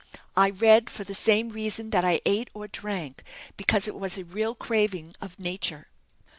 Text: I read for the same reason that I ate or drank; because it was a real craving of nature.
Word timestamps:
I 0.35 0.49
read 0.49 0.89
for 0.89 1.03
the 1.03 1.13
same 1.13 1.49
reason 1.49 1.91
that 1.91 2.03
I 2.03 2.21
ate 2.25 2.49
or 2.55 2.67
drank; 2.67 3.23
because 3.55 3.87
it 3.87 3.93
was 3.93 4.17
a 4.17 4.23
real 4.25 4.55
craving 4.55 5.13
of 5.21 5.37
nature. 5.37 5.89